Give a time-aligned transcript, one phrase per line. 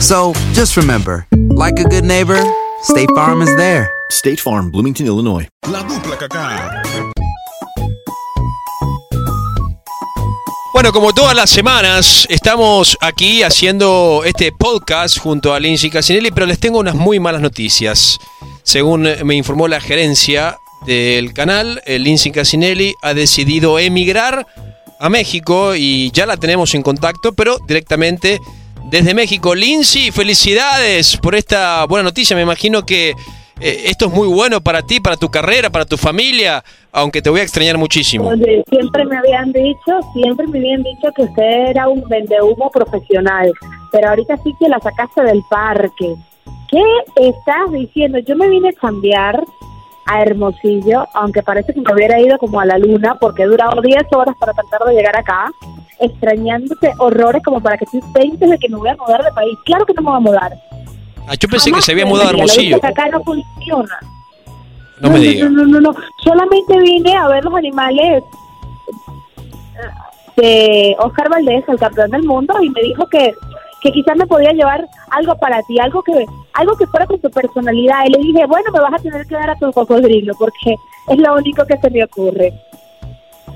[0.00, 2.38] So just remember, like a good neighbor,
[2.82, 3.90] State Farm is there.
[4.10, 5.48] State Farm, Bloomington, Illinois.
[5.70, 6.82] La dupla cacá.
[10.72, 16.46] Bueno, como todas las semanas, estamos aquí haciendo este podcast junto a Lindsay Casinelli, pero
[16.46, 18.18] les tengo unas muy malas noticias.
[18.62, 24.46] Según me informó la gerencia del canal, eh, Lindsay Casinelli ha decidido emigrar
[25.00, 28.38] a México y ya la tenemos en contacto, pero directamente
[28.90, 29.54] desde México.
[29.54, 32.36] Lindsay, felicidades por esta buena noticia.
[32.36, 33.10] Me imagino que
[33.60, 37.30] eh, esto es muy bueno para ti, para tu carrera, para tu familia, aunque te
[37.30, 38.30] voy a extrañar muchísimo.
[38.68, 43.52] Siempre me habían dicho, siempre me habían dicho que usted era un vendehumo profesional,
[43.92, 46.14] pero ahorita sí que la sacaste del parque.
[46.70, 46.82] ¿Qué
[47.16, 48.18] estás diciendo?
[48.18, 49.42] Yo me vine a cambiar
[50.06, 53.80] a Hermosillo, aunque parece que me hubiera ido como a la luna, porque he durado
[53.82, 55.50] 10 horas para tratar de llegar acá,
[56.00, 59.58] extrañándote horrores como para que tú pienses de que me voy a mudar de país.
[59.64, 60.52] Claro que no me voy a mudar.
[61.28, 62.76] Ah, yo pensé que se había mudado a Hermosillo.
[62.82, 63.98] acá no funciona.
[65.00, 65.48] No me diga.
[65.48, 65.96] No, no, no, no.
[66.22, 68.22] Solamente vine a ver los animales
[70.36, 73.34] de Oscar Valdés, el campeón del mundo, y me dijo que,
[73.86, 76.12] que quizás me podía llevar algo para ti, algo que
[76.54, 78.04] algo que fuera con tu personalidad.
[78.06, 80.74] Y le dije, bueno, me vas a tener que dar a tu cocodrilo, porque
[81.08, 82.52] es lo único que se me ocurre.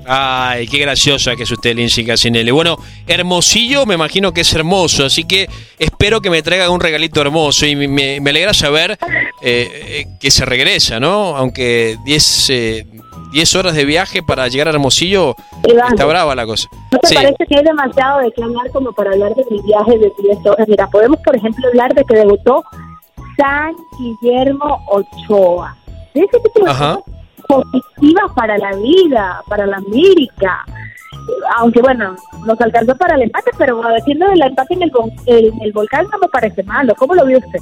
[0.05, 2.49] Ay, qué graciosa que es usted, Lindsay Casinelli.
[2.49, 2.75] Bueno,
[3.05, 5.47] Hermosillo me imagino que es hermoso, así que
[5.77, 8.97] espero que me traiga un regalito hermoso y me, me- alegra saber
[9.43, 9.69] eh,
[10.01, 11.35] eh, que se regresa, ¿no?
[11.35, 12.85] Aunque 10 eh,
[13.31, 15.35] 10 horas de viaje para llegar a Hermosillo
[15.67, 16.67] Iván, está brava la cosa.
[16.91, 17.15] ¿No te Sí.
[17.15, 20.45] parece que hay demasiado de qué hablar como para hablar de mi viaje de 10
[20.45, 20.67] horas?
[20.67, 22.63] Mira, podemos, por ejemplo, hablar de que debutó
[23.37, 25.75] San Guillermo Ochoa.
[26.13, 26.95] De ese tipo de Ajá.
[26.95, 27.13] cosas
[27.47, 30.65] positivas para la vida, para la América.
[31.57, 32.15] Aunque bueno,
[32.45, 34.91] nos alcanzó para el empate, pero haciendo el empate en el,
[35.27, 36.93] en el volcán no me parece malo.
[36.97, 37.59] ¿Cómo lo vio usted?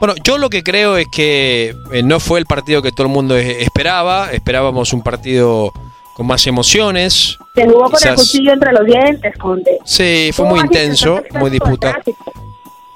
[0.00, 3.12] Bueno, yo lo que creo es que eh, no fue el partido que todo el
[3.12, 4.32] mundo esperaba.
[4.32, 5.72] Esperábamos un partido
[6.14, 7.36] con más emociones.
[7.54, 9.78] Se jugó con el cuchillo entre los dientes, Conde.
[9.84, 11.96] Sí, fue ¿Cómo muy intenso, muy disputado.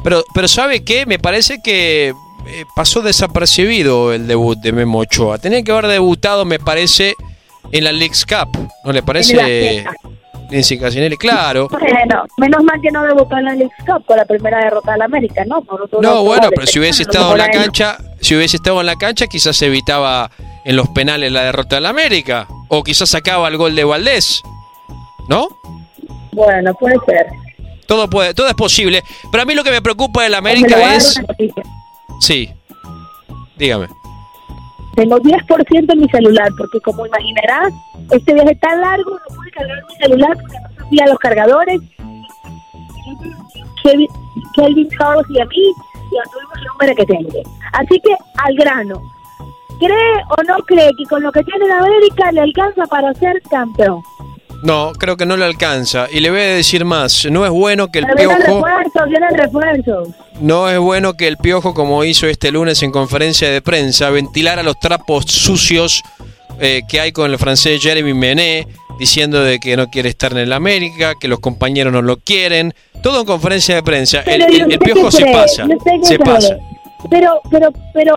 [0.02, 1.06] Pero, pero ¿sabe qué?
[1.06, 2.08] Me parece que
[2.46, 5.38] eh, pasó desapercibido el debut de Memo Ochoa.
[5.38, 7.14] Tenía que haber debutado, me parece,
[7.70, 8.68] en la League's Cup.
[8.84, 9.84] ¿No le parece,
[11.16, 11.68] Claro.
[11.68, 15.02] Bueno, menos mal que no debutó en la League Cup con la primera derrota del
[15.02, 15.62] América, ¿no?
[15.62, 18.86] Por otro No, bueno, pero si hubiese estado en la cancha, si hubiese estado en
[18.86, 20.30] la cancha, quizás evitaba
[20.64, 22.46] en los penales la derrota del América.
[22.68, 24.42] O quizás sacaba el gol de Valdés.
[25.28, 25.48] ¿No?
[26.32, 27.26] Bueno, puede ser.
[27.86, 29.02] Todo puede, todo es posible.
[29.30, 31.20] Pero a mí lo que me preocupa del América es.
[32.20, 32.50] Sí.
[33.58, 33.88] Dígame.
[34.94, 37.72] Tengo 10% en mi celular, porque como imaginarás,
[38.10, 41.80] este viaje tan largo, no pude cargar mi celular porque no sabía los cargadores.
[44.54, 47.50] Kelvin Carlos y a mí, y a tuvimos el número que tengo.
[47.72, 49.00] Así que al grano.
[49.78, 53.40] ¿Cree o no cree que con lo que tiene en América le alcanza para ser
[53.50, 54.00] campeón?
[54.62, 56.06] No, creo que no le alcanza.
[56.08, 58.64] Y le voy a decir más, no es bueno que el Pero vienen piojo...
[58.64, 60.08] refuerzos, vienen refuerzos.
[60.42, 64.62] No es bueno que el Piojo, como hizo este lunes en conferencia de prensa, ventilara
[64.62, 66.02] los trapos sucios
[66.60, 68.66] eh, que hay con el francés Jeremy Mené,
[68.98, 72.74] diciendo de que no quiere estar en el América, que los compañeros no lo quieren.
[73.02, 74.18] Todo en conferencia de prensa.
[74.20, 75.32] El, Pero, el- ¿y el usted Piojo se cree?
[75.34, 75.62] pasa.
[75.68, 76.56] ¿Y usted qué Se pasa.
[77.10, 78.14] Pero, pero, pero,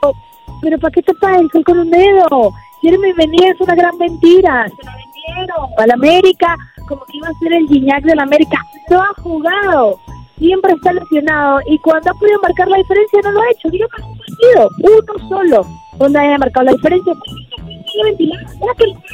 [0.61, 2.51] pero, ¿para qué tapar el sol con un dedo?
[2.81, 4.65] Jeremy Menía es una gran mentira.
[4.79, 6.55] Se la vendieron al América
[6.87, 8.57] como que iba a ser el Gignac del América.
[8.89, 9.99] No ha jugado.
[10.37, 11.59] Siempre está lesionado.
[11.67, 13.69] Y cuando ha podido marcar la diferencia, no lo ha hecho.
[13.69, 14.69] Dígame un partido.
[14.79, 15.67] Uno solo.
[15.97, 17.13] Donde haya marcado la diferencia.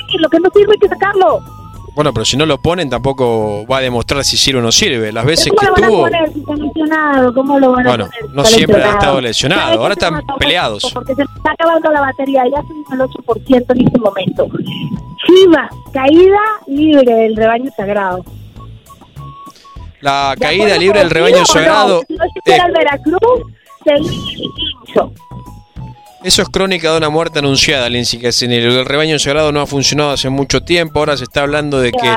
[0.10, 1.40] Que lo que no sirve hay que sacarlo.
[1.94, 5.12] Bueno, pero si no lo ponen, tampoco va a demostrar si sirve o no sirve.
[5.12, 6.02] Las veces ¿Cómo que lo van a estuvo.
[6.04, 7.34] poner si está lesionado?
[7.34, 10.22] ¿Cómo lo van a Bueno, poner no está siempre ha estado lesionado, ¿Sabe ahora están
[10.40, 10.90] peleados.
[10.94, 14.48] Porque se está acabando la batería, ya son el 8% en este momento.
[15.28, 18.24] Chivas, caída libre del rebaño sagrado.
[20.02, 21.46] La ¿De caída libre del rebaño o no?
[21.46, 22.04] sagrado.
[22.08, 23.44] Si eh, el Veracruz,
[23.86, 25.12] el.
[26.24, 28.66] Eso es crónica de una muerte anunciada, Lindsay Casinelli.
[28.66, 31.00] El rebaño sagrado no ha funcionado hace mucho tiempo.
[31.00, 32.14] Ahora se está hablando de que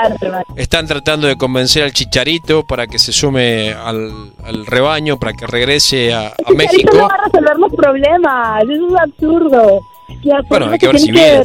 [0.57, 4.13] están tratando de convencer al Chicharito para que se sume al,
[4.45, 6.97] al rebaño, para que regrese a, a Chicharito México.
[6.99, 9.81] no va a resolver los problemas, eso es absurdo.
[10.23, 11.43] Y Bueno, hay que ver si viene.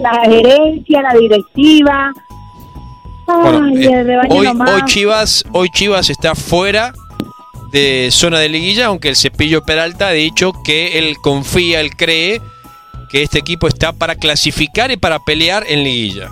[0.00, 2.12] La gerencia, la directiva.
[3.32, 6.92] Ay, eh, hoy, hoy Chivas, hoy Chivas está fuera
[7.70, 12.40] de zona de liguilla, aunque el Cepillo Peralta ha dicho que él confía, él cree
[13.10, 16.28] que este equipo está para clasificar y para pelear en liguilla.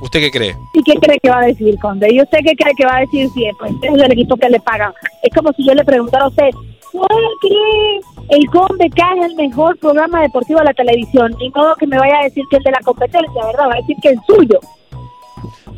[0.00, 0.56] ¿Usted qué cree?
[0.74, 2.14] ¿Y qué cree que va a decir, Conde?
[2.14, 3.70] Yo sé que cree que va a decir siempre.
[3.70, 4.92] Este es el equipo que le pagan.
[5.22, 6.50] Es como si yo le preguntara a usted,
[6.92, 8.00] ¿cuál cree
[8.30, 11.34] el Conde que es el mejor programa deportivo de la televisión?
[11.38, 13.68] Ni modo que me vaya a decir que el de la competencia, ¿verdad?
[13.68, 14.60] Va a decir que el suyo.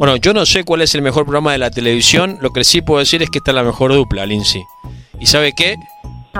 [0.00, 2.38] Bueno, yo no sé cuál es el mejor programa de la televisión.
[2.40, 4.62] Lo que sí puedo decir es que está la mejor dupla, Lindsay.
[5.20, 5.76] ¿Y sabe qué?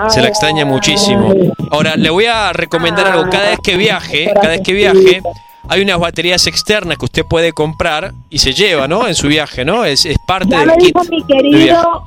[0.09, 1.35] Se la extraña muchísimo.
[1.71, 3.29] Ahora, le voy a recomendar algo.
[3.31, 5.21] Cada vez que viaje, cada vez que viaje,
[5.69, 9.07] hay unas baterías externas que usted puede comprar y se lleva, ¿no?
[9.07, 9.85] En su viaje, ¿no?
[9.85, 10.87] Es, es parte Ya del me kit.
[10.87, 12.06] dijo mi querido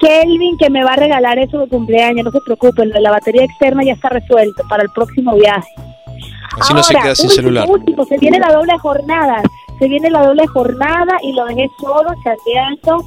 [0.00, 2.24] Kelvin que me va a regalar eso de cumpleaños.
[2.24, 5.68] No se preocupen, la batería externa ya está resuelto para el próximo viaje.
[6.60, 7.68] Así no se Ahora, queda sin último, celular.
[7.70, 9.42] último, se viene la doble jornada.
[9.78, 13.04] Se viene la doble jornada y lo dejé solo, chateando.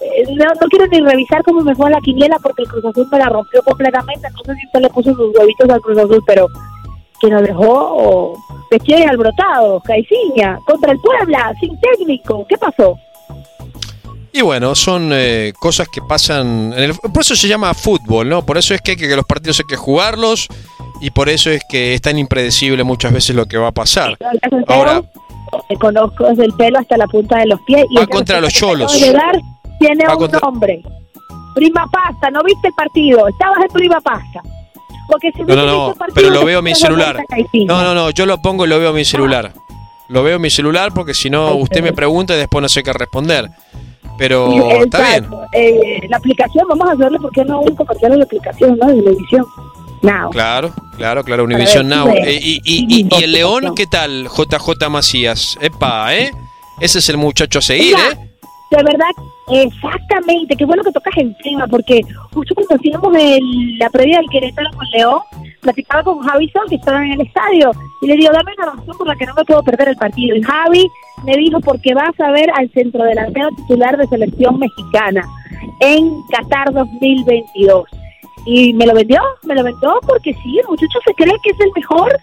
[0.00, 3.08] Eh, No, no quiero ni revisar cómo me fue la quiniela porque el Cruz Azul
[3.10, 4.28] me la rompió completamente.
[4.30, 6.46] No sé si usted le puso sus huevitos al Cruz Azul, pero
[7.20, 8.34] que nos dejó
[8.70, 12.44] vestido y albrotado, Caiciña, contra el Puebla, sin técnico.
[12.48, 12.98] ¿Qué pasó?
[14.32, 16.72] Y bueno, son eh, cosas que pasan.
[16.72, 18.44] En el, por eso se llama fútbol, ¿no?
[18.44, 20.48] Por eso es que, que los partidos hay que jugarlos
[21.00, 24.18] y por eso es que es tan impredecible muchas veces lo que va a pasar.
[24.66, 25.02] Ahora,
[25.68, 27.84] Te conozco desde el pelo hasta la punta de los pies.
[27.90, 28.92] Y Va esa contra los cholos.
[29.12, 29.40] dar
[29.78, 30.82] tiene Va un contra- nombre.
[31.54, 33.28] Prima Pasta, ¿no viste el partido?
[33.28, 34.42] Estabas en Prima Pasta.
[35.08, 37.16] Porque si no, no, no, partido, pero lo veo en mi celular.
[37.66, 39.52] No, no, no, yo lo pongo y lo veo en mi celular.
[40.08, 42.82] Lo veo en mi celular porque si no, usted me pregunta y después no sé
[42.82, 43.50] qué responder.
[44.16, 44.50] Pero
[44.82, 45.26] está bien.
[45.52, 48.86] Eh, la aplicación, vamos a hacerle, ¿por qué no un de la aplicación, no?
[48.86, 49.44] De televisión.
[50.30, 52.08] Claro, claro, claro, Univision Now.
[52.08, 55.56] Eh, y, y- y- y el León qué tal, JJ Macías?
[55.60, 56.30] Epa, ¿eh?
[56.80, 58.30] Ese es el muchacho a seguir, Mira, ¿eh?
[58.70, 59.10] De verdad,
[59.52, 62.00] exactamente, qué bueno que tocas el tema, porque
[62.32, 65.20] justo cuando hacíamos el- la previa del Querétaro con León,
[65.60, 67.70] platicaba con Javi Son, que estaba en el estadio,
[68.02, 70.36] y le digo, dame una razón por la que no me puedo perder el partido.
[70.36, 70.88] Y Javi
[71.24, 75.22] me dijo, porque vas a ver al centrodelantero titular de selección mexicana
[75.80, 77.84] en Qatar 2022.
[78.46, 81.60] Y me lo vendió, me lo vendió porque sí, el muchacho se cree que es
[81.60, 82.20] el mejor,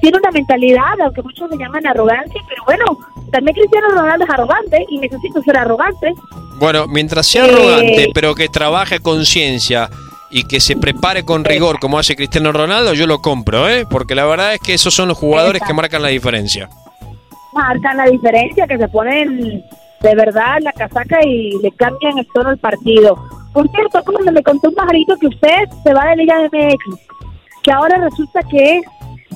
[0.00, 2.84] tiene una mentalidad, aunque muchos le llaman arrogancia, pero bueno,
[3.32, 6.14] también Cristiano Ronaldo es arrogante y necesito ser arrogante.
[6.58, 9.88] Bueno, mientras sea Eh, arrogante, pero que trabaje con conciencia
[10.30, 13.86] y que se prepare con rigor como hace Cristiano Ronaldo, yo lo compro, ¿eh?
[13.90, 16.68] Porque la verdad es que esos son los jugadores que marcan la diferencia.
[17.54, 19.64] Marcan la diferencia, que se ponen
[20.00, 23.16] de verdad la casaca y le cambian el tono al partido.
[23.52, 26.98] Por cierto, como me contó un pajarito que usted se va de Liga MX,
[27.62, 28.84] que ahora resulta que es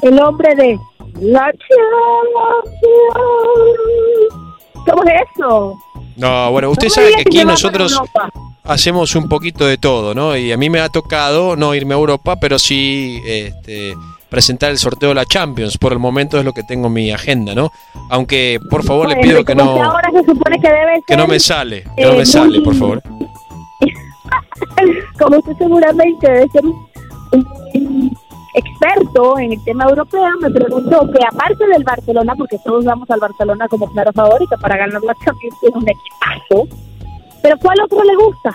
[0.03, 0.79] el hombre de
[1.21, 1.53] la.
[4.87, 5.79] ¿Cómo es eso?
[6.17, 8.01] No, bueno, usted No sabe que aquí nosotros
[8.65, 10.37] hacemos un poquito de todo, ¿no?
[10.37, 13.95] Y a mí me ha tocado no irme a Europa, pero sí este,
[14.29, 15.79] presentar el sorteo de la Champions.
[15.79, 17.71] Por el momento es lo que tengo en mi agenda, ¿no?
[18.11, 21.41] Aunque, por favor, le pido que no, ahora se supone que debe que no me
[21.41, 23.03] sale, que no eh, me sale, por favor.
[25.19, 28.13] como usted seguramente debe ser un,
[28.55, 33.21] experto en el tema europeo, me preguntó que aparte del Barcelona, porque todos vamos al
[33.21, 36.69] Barcelona como claro favorito para ganar la Champions, es un equipazo,
[37.43, 38.55] pero ¿cuál otro le gusta?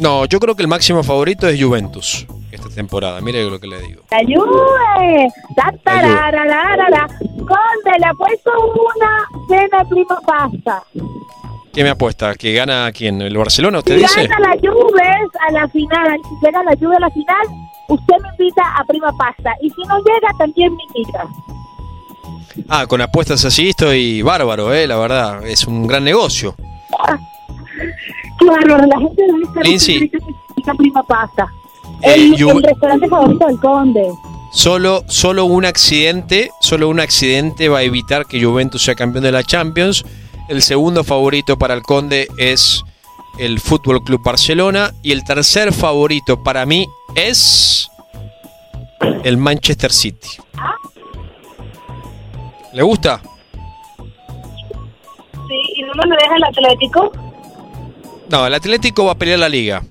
[0.00, 3.20] No, yo creo que el máximo favorito es Juventus esta temporada.
[3.20, 4.02] Mire lo que le digo.
[4.10, 5.28] ¡La Juve!
[5.56, 7.06] ¡Ta, tararararara!
[7.38, 10.82] Conde, le ha puesto una cena prima pasta.
[11.72, 12.34] ¿Qué me apuesta?
[12.34, 13.22] ¿Que gana quién?
[13.22, 14.26] ¿El Barcelona usted Si dice?
[14.26, 15.02] gana la Juve
[15.48, 17.46] a la final, si llega la Juve a la final,
[17.88, 19.52] usted me invita a prima pasta.
[19.62, 21.24] Y si no llega, también me invita.
[22.68, 25.46] Ah, con apuestas así estoy bárbaro, eh, la verdad.
[25.46, 26.54] Es un gran negocio.
[28.38, 29.62] Claro, la gente debe con
[30.62, 31.46] esa prima pasta.
[32.02, 34.06] Eh, el restaurante favorito del Conde.
[34.52, 39.32] Solo, solo un accidente, solo un accidente va a evitar que Juventus sea campeón de
[39.32, 40.04] la Champions.
[40.50, 42.82] El segundo favorito para el Conde es
[43.38, 47.88] el Fútbol Club Barcelona y el tercer favorito para mí es
[49.22, 50.30] el Manchester City.
[52.72, 53.22] ¿Le gusta?
[55.46, 57.12] Sí, ¿y no me deja el Atlético?
[58.28, 59.84] No, el Atlético va a pelear la liga.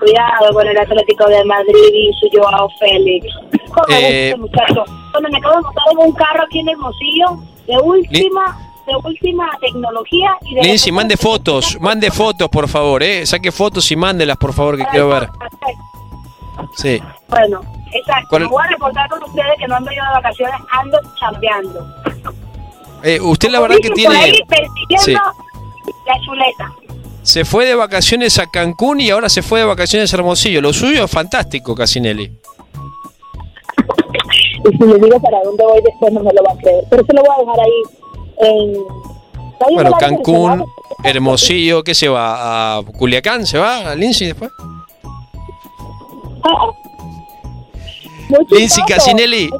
[0.00, 3.32] Cuidado con el Atlético de Madrid y su Joao Félix.
[3.68, 4.84] ¿Cómo Eh, este muchacho?
[5.12, 9.48] Cuando me acabo de montar en un carro aquí en Hermosillo, de última, de última
[9.60, 13.24] tecnología y de Lindsay, mande fotos, mande fotos, por favor, eh.
[13.26, 15.28] Saque fotos y mándelas, por favor, que quiero ver.
[16.76, 17.00] Sí.
[17.28, 17.60] Bueno,
[17.92, 18.26] exacto.
[18.30, 21.86] ¿Cuál- Me voy a reportar con ustedes que no ando yo de vacaciones, ando chambeando.
[23.04, 24.32] Eh, usted la verdad que tiene...
[24.48, 25.22] persiguiendo
[26.06, 26.72] la chuleta.
[27.22, 30.60] Se fue de vacaciones a Cancún y ahora se fue de vacaciones a Hermosillo.
[30.62, 32.32] Lo suyo es fantástico, Casinelli.
[34.70, 36.84] Y si le digo para dónde voy después no me lo va a creer.
[36.90, 37.82] Pero se lo voy a dejar ahí
[38.40, 38.72] en...
[39.74, 40.64] Bueno, Cancún.
[41.02, 42.76] Hermosillo, ¿qué se va?
[42.78, 43.90] ¿A Culiacán se va?
[43.90, 44.50] ¿A Lindsay después?
[46.44, 46.70] Ah,
[48.28, 48.84] muy Lindsay.
[48.86, 49.50] Casinelli.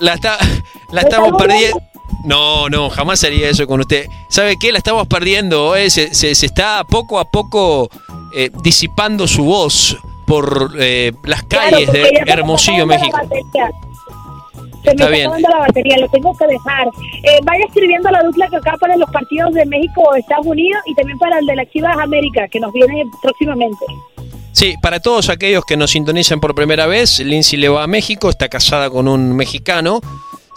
[0.00, 0.36] La, está,
[0.92, 1.80] la estamos perdiendo.
[2.24, 4.06] No, no, jamás haría eso con usted.
[4.28, 4.72] ¿Sabe qué?
[4.72, 5.74] La estamos perdiendo.
[5.76, 5.88] eh.
[5.88, 7.88] Se, se- se está poco a poco
[8.34, 9.96] eh, disipando su voz
[10.28, 13.18] por eh, las calles de Hermosillo, está México.
[13.22, 13.70] Está
[14.84, 15.26] Se me está bien.
[15.26, 16.86] acabando la batería, lo tengo que dejar.
[17.24, 20.80] Eh, vaya escribiendo la dupla que acá para los partidos de México o Estados Unidos
[20.86, 23.84] y también para el de las Chivas América, que nos viene próximamente.
[24.52, 28.28] Sí, para todos aquellos que nos sintonizan por primera vez, Lindsay le va a México,
[28.28, 30.00] está casada con un mexicano,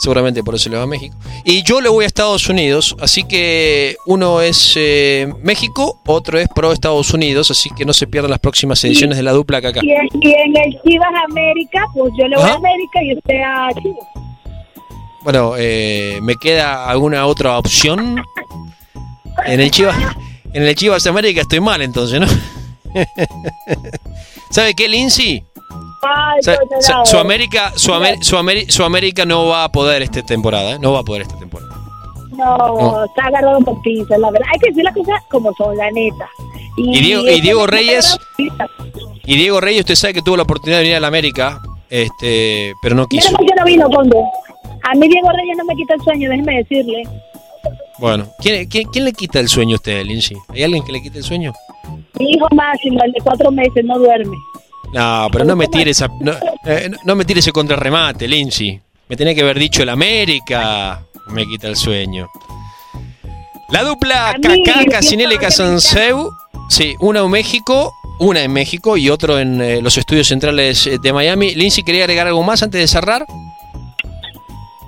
[0.02, 1.16] seguramente por eso le va a México.
[1.46, 6.48] Y yo le voy a Estados Unidos, así que uno es eh, México, otro es
[6.50, 9.72] pro Estados Unidos, así que no se pierdan las próximas ediciones de la dupla acá.
[9.82, 12.54] Y en, y en el Chivas América, pues yo le voy Ajá.
[12.54, 14.08] a América y usted a Chivas.
[15.24, 18.24] Bueno, eh, ¿me queda alguna otra opción?
[19.46, 19.96] En el Chivas,
[20.52, 22.28] en el Chivas América estoy mal entonces, ¿no?
[24.50, 25.46] ¿Sabe qué, Lindsay?
[26.04, 26.40] Ay,
[27.06, 30.80] su América, su, Amer- su Ameri- su América no va a poder esta temporada, ¿eh?
[30.80, 31.72] no va a poder esta temporada.
[32.32, 33.06] No, No.
[33.06, 34.48] está agarrado por pinzas, la verdad.
[34.52, 36.28] Hay que decir las cosas como son, la neta.
[36.78, 38.18] Y Diego- y Diego Reyes-
[39.26, 42.74] Y Diego Reyes, usted sabe que tuvo la oportunidad de venir a la América, este,
[42.82, 43.30] pero no quiso.
[43.38, 44.18] qué no vino, Conde.
[44.84, 47.04] A mí Diego Reyes no me quita el sueño, déjeme decirle.
[48.00, 50.36] Bueno, ¿quién, quién, quién le quita el sueño a usted, Lindsay?
[50.50, 51.54] ¿Hay alguien que le quite el sueño?
[52.18, 54.36] Mi hijo máximo, el de cuatro meses, no duerme.
[54.94, 56.34] No, pero no me tire esa, no,
[56.66, 58.80] eh, no- me tire ese contrarremate, Lindsay.
[59.08, 61.02] Me tenía que haber dicho el América.
[61.28, 62.28] Me quita el sueño.
[63.70, 66.30] La dupla Kaká, Casinelli, Casanseu.
[66.70, 70.98] Sí, una en México, una en México y otro en eh, los estudios centrales eh,
[71.02, 71.56] de Miami.
[71.56, 73.26] Lindsay, ¿quería agregar algo más antes de cerrar?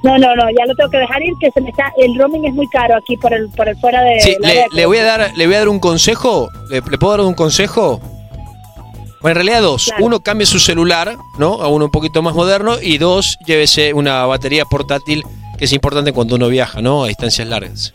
[0.03, 2.43] No, no, no, ya lo tengo que dejar ir, que se me está, el roaming
[2.45, 4.19] es muy caro aquí por el, por el fuera de...
[4.19, 4.35] Sí,
[4.73, 6.49] le voy a dar, le voy a dar un consejo.
[6.69, 8.01] ¿Le, le puedo dar un consejo?
[9.23, 9.85] Bueno, en realidad dos.
[9.85, 10.05] Claro.
[10.05, 11.61] Uno, cambie su celular, ¿no?
[11.61, 12.75] A uno un poquito más moderno.
[12.81, 15.23] Y dos, llévese una batería portátil,
[15.57, 17.05] que es importante cuando uno viaja, ¿no?
[17.05, 17.93] A distancias largas.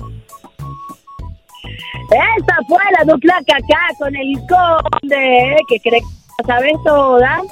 [2.10, 5.56] Esa fue la dupla Kaká con el Conde, ¿eh?
[5.68, 7.42] que cree que sabes toda.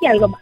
[0.00, 0.41] Y algo más.